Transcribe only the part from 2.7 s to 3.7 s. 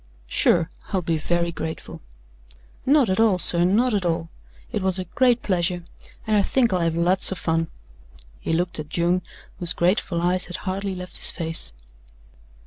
"Not at all, sir